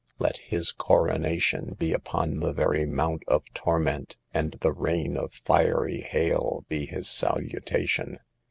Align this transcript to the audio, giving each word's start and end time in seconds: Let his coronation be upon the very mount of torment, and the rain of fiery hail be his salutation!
Let 0.17 0.37
his 0.37 0.71
coronation 0.71 1.75
be 1.77 1.93
upon 1.93 2.39
the 2.39 2.53
very 2.53 2.87
mount 2.87 3.21
of 3.27 3.43
torment, 3.53 4.17
and 4.33 4.57
the 4.59 4.71
rain 4.71 5.15
of 5.15 5.31
fiery 5.31 6.01
hail 6.01 6.65
be 6.67 6.87
his 6.87 7.07
salutation! 7.07 8.17